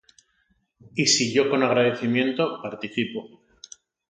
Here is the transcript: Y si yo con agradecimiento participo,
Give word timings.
Y 0.95 1.05
si 1.05 1.31
yo 1.31 1.47
con 1.47 1.61
agradecimiento 1.61 2.59
participo, 2.59 3.19